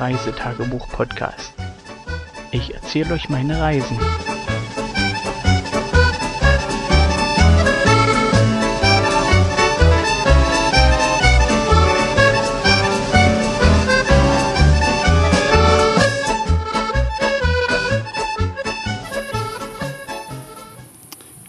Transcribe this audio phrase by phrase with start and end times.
[0.00, 1.54] Reisetagebuch-Podcast.
[2.50, 3.98] Ich erzähle euch meine Reisen.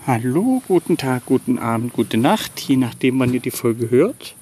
[0.08, 4.36] Hallo, guten Tag, guten Abend, gute Nacht, je nachdem, wann ihr die Folge hört.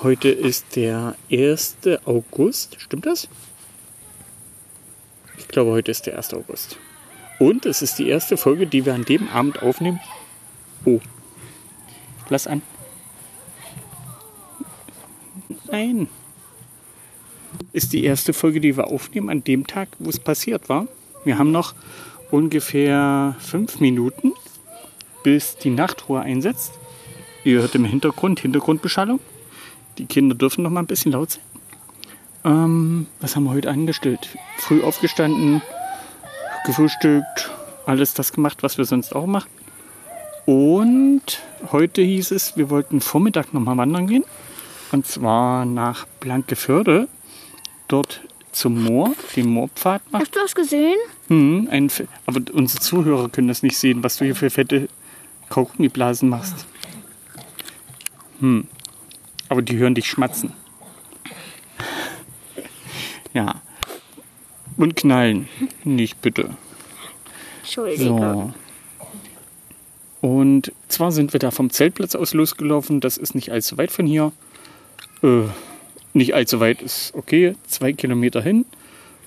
[0.00, 1.76] Heute ist der 1.
[2.06, 3.28] August, stimmt das?
[5.36, 6.34] Ich glaube, heute ist der 1.
[6.34, 6.78] August.
[7.38, 10.00] Und es ist die erste Folge, die wir an dem Abend aufnehmen.
[10.84, 11.00] Oh,
[12.28, 12.62] lass an.
[15.70, 16.08] Nein.
[17.72, 20.88] Ist die erste Folge, die wir aufnehmen an dem Tag, wo es passiert war.
[21.24, 21.74] Wir haben noch
[22.30, 24.32] ungefähr fünf Minuten
[25.22, 26.72] bis die Nachtruhe einsetzt.
[27.44, 29.20] Ihr hört im Hintergrund Hintergrundbeschallung.
[29.98, 31.42] Die Kinder dürfen noch mal ein bisschen laut sein.
[32.44, 34.36] Ähm, was haben wir heute angestellt?
[34.58, 35.62] Früh aufgestanden,
[36.66, 37.50] gefrühstückt,
[37.86, 39.50] alles das gemacht, was wir sonst auch machen.
[40.44, 41.40] Und
[41.70, 44.24] heute hieß es, wir wollten Vormittag noch mal wandern gehen.
[44.90, 47.08] Und zwar nach Blankeförde.
[47.88, 50.22] Dort zum Moor, den Moorpfad machen.
[50.22, 50.98] Hast du das gesehen?
[51.28, 51.90] Hm, ein,
[52.26, 54.88] aber unsere Zuhörer können das nicht sehen, was du hier für fette
[55.48, 56.66] Kaugummiblasen machst.
[58.40, 58.66] Hm.
[59.52, 60.54] Aber die hören dich schmatzen.
[63.34, 63.60] Ja.
[64.78, 65.46] Und knallen.
[65.84, 66.56] Nicht bitte.
[67.60, 68.54] Entschuldigung.
[70.22, 70.26] So.
[70.26, 73.00] Und zwar sind wir da vom Zeltplatz aus losgelaufen.
[73.00, 74.32] Das ist nicht allzu weit von hier.
[75.22, 75.42] Äh,
[76.14, 77.54] nicht allzu weit ist okay.
[77.66, 78.64] Zwei Kilometer hin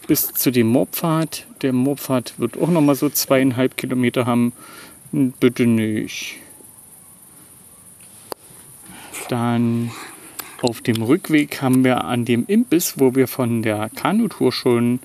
[0.08, 1.46] bis zu dem Moorpfad.
[1.62, 4.53] Der Moorpfad wird auch nochmal so zweieinhalb Kilometer haben.
[5.12, 6.38] Bitte nicht.
[9.30, 9.91] Dann
[10.61, 14.99] auf dem Rückweg haben wir an dem Imbiss, wo wir von der Kanutour schon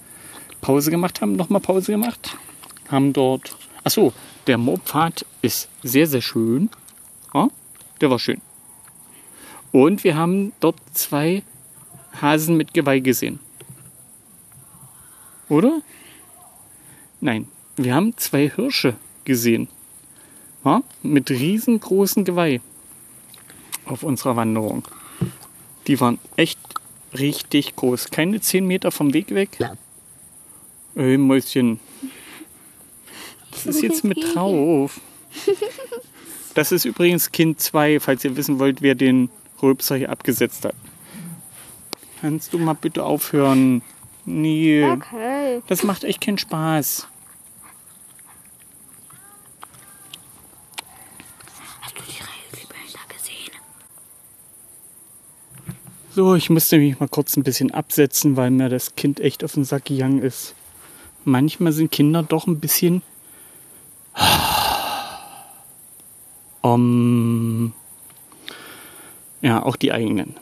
[0.60, 2.36] Pause gemacht haben, nochmal Pause gemacht.
[2.88, 3.56] Haben dort.
[3.84, 4.12] Achso,
[4.46, 6.70] der Moorpfad ist sehr, sehr schön.
[7.34, 7.48] Ja,
[8.00, 8.40] der war schön.
[9.72, 11.42] Und wir haben dort zwei
[12.20, 13.38] Hasen mit Geweih gesehen.
[15.48, 15.82] Oder?
[17.20, 18.94] Nein, wir haben zwei Hirsche
[19.24, 19.68] gesehen.
[20.64, 22.60] Ja, mit riesengroßen Geweih
[23.84, 24.86] auf unserer Wanderung.
[25.90, 26.60] Die waren echt
[27.18, 28.12] richtig groß.
[28.12, 29.58] Keine 10 Meter vom Weg weg.
[30.94, 31.80] Ey, Mäuschen.
[33.50, 35.00] Das ist jetzt mit drauf.
[36.54, 39.30] Das ist übrigens Kind 2, falls ihr wissen wollt, wer den
[39.60, 40.76] Rülpser hier abgesetzt hat.
[42.20, 43.82] Kannst du mal bitte aufhören?
[44.24, 44.84] Nee.
[44.84, 45.60] Okay.
[45.66, 47.08] Das macht echt keinen Spaß.
[51.80, 53.50] Hast du die Reihe gesehen?
[56.20, 59.54] So, ich musste mich mal kurz ein bisschen absetzen, weil mir das Kind echt auf
[59.54, 60.54] den Sack gegangen ist.
[61.25, 63.00] Manchmal sind Kinder doch ein bisschen.
[66.60, 67.72] Um,
[69.41, 70.34] ja, auch die eigenen.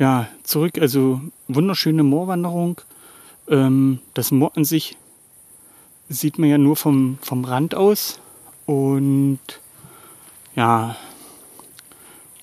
[0.00, 2.80] Ja, zurück, also wunderschöne Moorwanderung.
[3.48, 4.96] Ähm, das Moor an sich
[6.08, 8.18] sieht man ja nur vom, vom Rand aus.
[8.66, 9.38] Und
[10.56, 10.96] ja,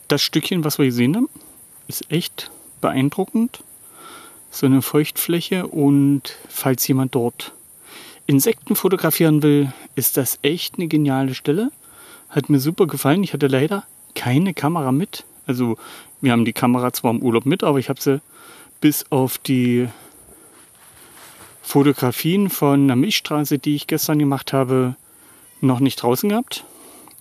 [0.08, 1.28] das Stückchen, was wir gesehen haben,
[1.88, 3.64] ist echt beeindruckend.
[4.50, 7.54] So eine Feuchtfläche und falls jemand dort
[8.26, 11.72] Insekten fotografieren will, ist das echt eine geniale Stelle.
[12.30, 13.24] Hat mir super gefallen.
[13.24, 15.26] Ich hatte leider keine Kamera mit.
[15.46, 15.78] Also
[16.22, 18.22] wir haben die Kamera zwar im Urlaub mit, aber ich habe sie
[18.82, 19.88] bis auf die
[21.62, 24.96] Fotografien von einer Milchstraße, die ich gestern gemacht habe,
[25.62, 26.64] noch nicht draußen gehabt.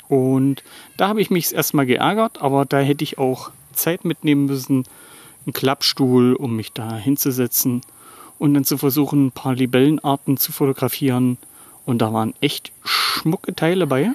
[0.08, 0.62] Und
[0.96, 4.84] da habe ich mich erstmal geärgert, aber da hätte ich auch Zeit mitnehmen müssen,
[5.44, 7.82] einen Klappstuhl, um mich da hinzusetzen
[8.38, 11.38] und dann zu versuchen, ein paar Libellenarten zu fotografieren.
[11.84, 14.10] Und da waren echt schmucke Teile bei.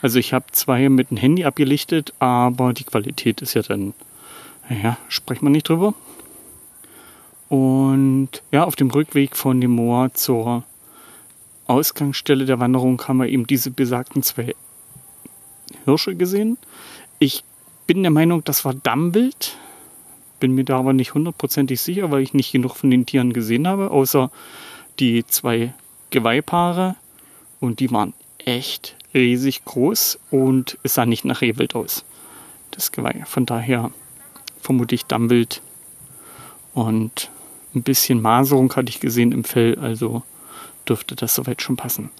[0.00, 3.94] Also ich habe zwei mit dem Handy abgelichtet, aber die Qualität ist ja dann,
[4.68, 5.94] naja, sprechen wir nicht drüber.
[7.48, 10.64] Und ja, auf dem Rückweg von dem Moor zur
[11.66, 14.54] Ausgangsstelle der Wanderung haben wir eben diese besagten zwei
[15.84, 16.58] Hirsche gesehen.
[17.18, 17.42] Ich
[17.88, 19.56] bin der Meinung, das war Dammwild.
[20.38, 23.66] Bin mir da aber nicht hundertprozentig sicher, weil ich nicht genug von den Tieren gesehen
[23.66, 24.30] habe, außer
[25.00, 25.72] die zwei
[26.10, 26.94] Geweihpaare.
[27.60, 28.12] Und die waren
[28.44, 32.04] echt riesig groß und es sah nicht nach Rehwild aus.
[32.70, 33.24] Das Geweih.
[33.24, 33.90] Von daher
[34.60, 35.62] vermute ich Dammwild.
[36.74, 37.30] Und
[37.74, 40.22] ein bisschen Maserung hatte ich gesehen im Fell, also
[40.86, 42.10] dürfte das soweit schon passen.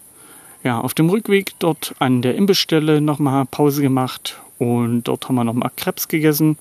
[0.64, 5.44] Ja, auf dem Rückweg dort an der Imbissstelle nochmal Pause gemacht und dort haben wir
[5.44, 6.58] nochmal Krebs gegessen.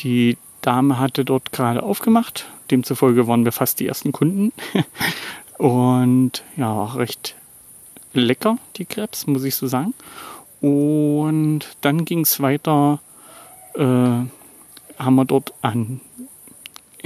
[0.00, 2.46] Die Dame hatte dort gerade aufgemacht.
[2.70, 4.52] Demzufolge waren wir fast die ersten Kunden.
[5.58, 7.34] Und ja, recht
[8.12, 9.94] lecker, die Krebs, muss ich so sagen.
[10.60, 13.00] Und dann ging es weiter,
[13.74, 16.00] äh, haben wir dort an,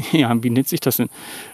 [0.12, 1.10] ja, wie nennt sich das denn?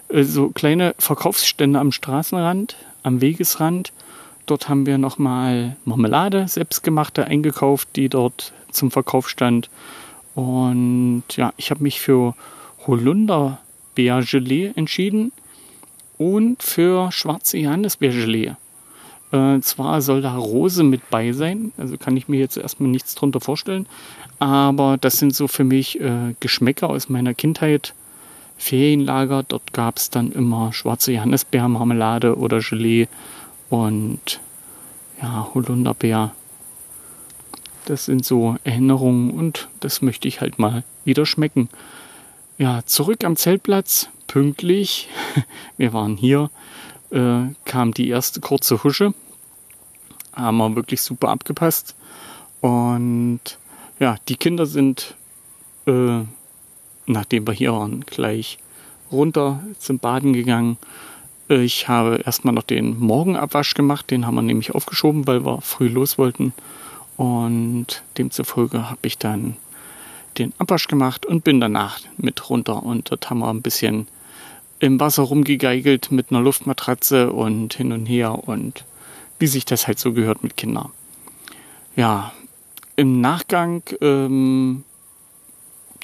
[0.08, 3.92] Äh, so kleine Verkaufsstände am Straßenrand, am Wegesrand.
[4.46, 9.68] Dort haben wir nochmal Marmelade, selbstgemachte, eingekauft, die dort zum Verkauf stand.
[10.34, 12.34] Und ja, ich habe mich für
[12.86, 15.32] Holunderbeergelee entschieden
[16.18, 18.52] und für schwarze Johannisbeergelee.
[19.32, 23.14] Äh, zwar soll da Rose mit bei sein, also kann ich mir jetzt erstmal nichts
[23.16, 23.86] drunter vorstellen,
[24.38, 27.94] aber das sind so für mich äh, Geschmäcker aus meiner Kindheit.
[28.58, 33.08] Ferienlager, dort gab es dann immer schwarze Johannisbeermarmelade oder Gelee
[33.70, 34.40] und
[35.20, 36.34] ja, Holunderbeer.
[37.86, 41.68] Das sind so Erinnerungen und das möchte ich halt mal wieder schmecken.
[42.58, 45.08] Ja, zurück am Zeltplatz, pünktlich.
[45.76, 46.50] Wir waren hier,
[47.10, 49.14] äh, kam die erste kurze Husche.
[50.32, 51.94] Haben wir wirklich super abgepasst.
[52.60, 53.40] Und
[53.98, 55.14] ja, die Kinder sind,
[55.86, 56.20] äh,
[57.06, 58.58] nachdem wir hier waren, gleich
[59.10, 60.76] runter zum Baden gegangen.
[61.48, 65.86] Ich habe erstmal noch den Morgenabwasch gemacht, den haben wir nämlich aufgeschoben, weil wir früh
[65.86, 66.52] los wollten.
[67.16, 69.56] Und demzufolge habe ich dann
[70.38, 72.82] den Abwasch gemacht und bin danach mit runter.
[72.82, 74.08] Und dort haben wir ein bisschen
[74.80, 78.84] im Wasser rumgegeigelt mit einer Luftmatratze und hin und her und
[79.38, 80.90] wie sich das halt so gehört mit Kindern.
[81.94, 82.32] Ja,
[82.96, 84.84] im Nachgang, ähm,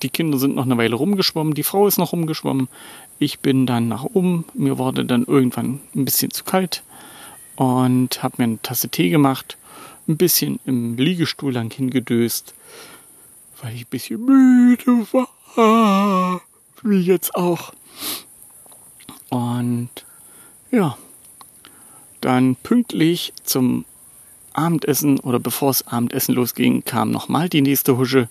[0.03, 2.69] die Kinder sind noch eine Weile rumgeschwommen, die Frau ist noch rumgeschwommen.
[3.19, 6.83] Ich bin dann nach oben, mir wurde dann irgendwann ein bisschen zu kalt
[7.57, 9.57] und habe mir eine Tasse Tee gemacht,
[10.09, 12.55] ein bisschen im Liegestuhl lang hingedöst,
[13.63, 16.41] weil ich ein bisschen müde war,
[16.83, 17.73] wie jetzt auch.
[19.31, 19.91] Und
[20.71, 20.99] ja,
[22.21, 23.85] dann pünktlich zum
[24.55, 28.29] Abendessen oder bevor es Abendessen losging, kam nochmal die nächste Husche.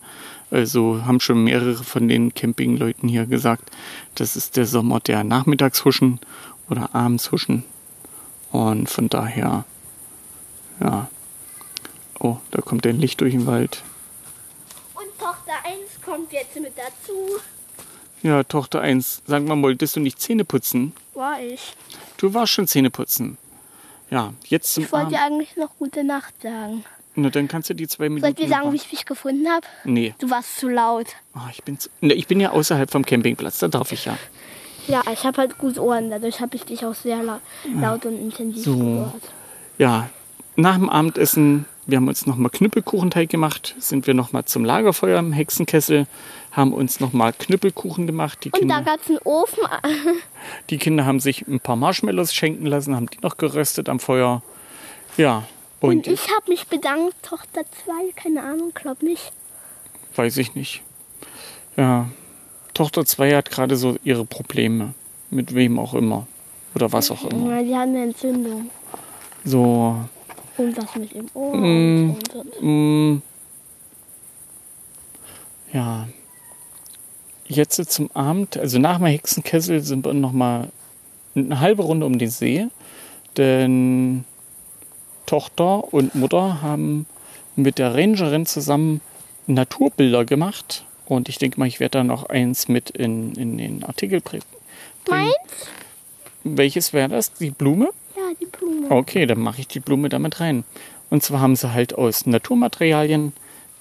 [0.50, 3.72] Also haben schon mehrere von den Campingleuten hier gesagt,
[4.16, 6.20] das ist der Sommer der Nachmittagshuschen
[6.70, 7.64] oder Abendshuschen.
[8.52, 9.66] Und von daher,
[10.80, 11.10] ja.
[12.20, 13.82] Oh, da kommt ein Licht durch den Wald.
[14.94, 17.14] Und Tochter 1 kommt jetzt mit dazu.
[18.22, 20.94] Ja, Tochter 1, sag mal, wolltest du nicht Zähne putzen?
[21.16, 21.76] War ich.
[22.18, 23.38] Du warst schon Zähne putzen.
[24.12, 26.84] Ja, jetzt zum Ich wollte dir eigentlich noch gute Nacht sagen.
[27.16, 28.22] Na, dann kannst du die zwei Minuten.
[28.22, 29.66] Soll ich dir sagen, noch- wie ich mich gefunden habe?
[29.84, 30.14] Nee.
[30.20, 31.08] Du warst zu laut.
[31.34, 34.18] Ah, ich, bin, zu- ne, ich bin ja außerhalb vom Campingplatz, da darf ich ja.
[34.88, 37.42] Ja, ich habe halt gut Ohren, dadurch habe ich dich auch sehr laut,
[37.80, 38.76] laut und intensiv So.
[38.78, 39.22] gehört.
[39.78, 40.10] Ja,
[40.56, 45.34] nach dem Abendessen, wir haben uns nochmal Knüppelkuchenteig gemacht, sind wir nochmal zum Lagerfeuer im
[45.34, 46.08] Hexenkessel,
[46.52, 48.40] haben uns nochmal Knüppelkuchen gemacht.
[48.44, 49.64] Die Und da gab es einen Ofen.
[50.70, 54.42] die Kinder haben sich ein paar Marshmallows schenken lassen, haben die noch geröstet am Feuer.
[55.18, 55.44] Ja,
[55.82, 59.32] und, Und ich habe mich bedankt, Tochter 2, keine Ahnung, glaub nicht.
[60.16, 60.84] weiß ich nicht.
[61.76, 62.10] Ja,
[62.74, 64.94] Tochter 2 hat gerade so ihre Probleme.
[65.30, 66.28] Mit wem auch immer.
[66.76, 67.56] Oder was auch immer.
[67.56, 68.70] Ja, die haben eine Entzündung.
[69.44, 69.98] So,
[70.62, 71.56] Und was mit dem Ohr.
[71.58, 72.18] Mm.
[72.62, 73.22] Mm,
[75.74, 76.08] Ja.
[77.48, 80.70] Jetzt zum Abend, also nach dem Hexenkessel sind wir noch mal
[81.36, 82.68] eine halbe Runde um den See,
[83.36, 84.24] denn
[85.26, 87.06] Tochter und Mutter haben
[87.56, 89.02] mit der Rangerin zusammen
[89.48, 93.84] Naturbilder gemacht und ich denke mal, ich werde da noch eins mit in, in den
[93.84, 94.46] Artikel bringen.
[95.10, 95.34] Meins?
[96.44, 97.34] Welches wäre das?
[97.34, 97.90] Die Blume?
[98.92, 100.66] Okay, dann mache ich die Blume damit rein.
[101.10, 103.32] Und zwar haben sie halt aus Naturmaterialien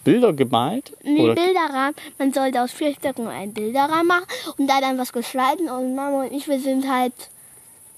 [0.05, 0.97] Bilder gemalt.
[1.03, 1.97] Nee, oder Bilderrahmen.
[2.19, 4.27] Man sollte aus vier Stücken einen Bilderrahmen machen
[4.57, 5.69] und da dann was geschnitten.
[5.69, 7.13] Und Mama und ich, wir sind halt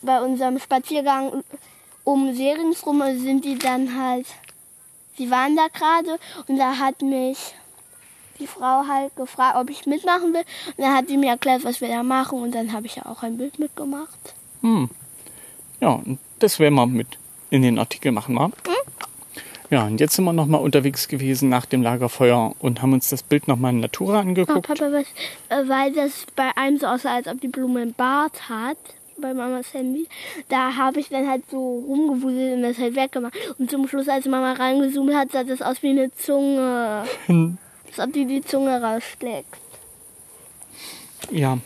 [0.01, 1.45] bei unserem Spaziergang
[2.05, 4.27] um also sind die dann halt,
[5.19, 7.55] sie waren da gerade und da hat mich
[8.41, 10.45] die Frau halt gefragt, ob ich mitmachen will.
[10.77, 13.05] Und dann hat sie mir erklärt, was wir da machen und dann habe ich ja
[13.05, 14.35] auch ein Bild mitgemacht.
[14.63, 14.89] hm,
[15.83, 17.19] ja, und das werden wir mit
[17.51, 18.51] in den Artikel machen, wa?
[19.69, 23.23] Ja, und jetzt sind wir nochmal unterwegs gewesen nach dem Lagerfeuer und haben uns das
[23.23, 24.67] Bild nochmal in Natura angeguckt.
[24.67, 25.07] Papa, was,
[25.49, 28.77] äh, weil das bei einem so aussah, als ob die Blume einen Bart hat,
[29.19, 30.07] bei Mamas Handy,
[30.49, 33.35] da habe ich dann halt so rumgewuselt und das halt weggemacht.
[33.59, 37.05] Und zum Schluss, als Mama reingezoomt hat, sah das aus wie eine Zunge.
[37.87, 39.57] als ob die die Zunge rausschlägt.
[41.31, 41.59] Ja.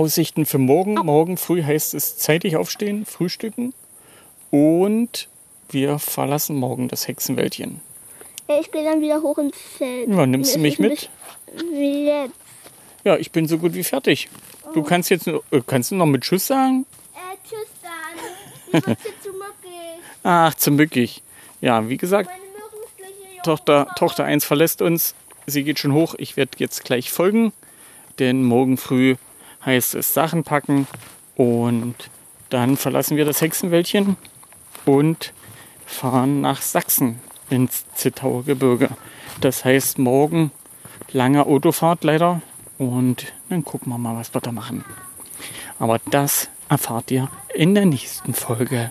[0.00, 0.94] Aussichten für morgen.
[0.94, 3.72] Morgen früh heißt es zeitig aufstehen, frühstücken
[4.50, 5.28] und
[5.70, 7.80] wir verlassen morgen das Hexenwäldchen.
[8.46, 10.08] Ja, ich gehe dann wieder hoch ins Zelt.
[10.10, 11.08] Ja, nimmst du mich mit?
[11.72, 12.34] Wie jetzt?
[13.04, 14.28] Ja, ich bin so gut wie fertig.
[14.74, 16.84] Du kannst jetzt noch- äh, kannst du noch mit Tschüss sagen?
[17.14, 18.80] Äh, tschüss dann.
[18.80, 20.02] Ich muss jetzt zu Muckig.
[20.24, 21.22] Ach, zu mückig.
[21.62, 22.28] Ja, wie gesagt,
[23.44, 25.14] Tochter, Tochter 1 verlässt uns.
[25.46, 26.14] Sie geht schon hoch.
[26.18, 27.52] Ich werde jetzt gleich folgen,
[28.18, 29.14] denn morgen früh
[29.66, 30.86] heißt es Sachen packen
[31.36, 31.94] und
[32.48, 34.16] dann verlassen wir das Hexenwäldchen
[34.84, 35.34] und
[35.84, 37.20] fahren nach Sachsen
[37.50, 38.90] ins Zittauer Gebirge.
[39.40, 40.52] Das heißt morgen
[41.12, 42.40] lange Autofahrt leider
[42.78, 44.84] und dann gucken wir mal, was wir da machen.
[45.78, 48.90] Aber das erfahrt ihr in der nächsten Folge.